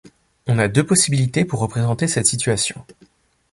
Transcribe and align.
On 0.47 0.57
a 0.57 0.67
deux 0.67 0.83
possibilités 0.83 1.45
pour 1.45 1.59
représenter 1.59 2.07
cette 2.07 2.25
situation. 2.25 2.83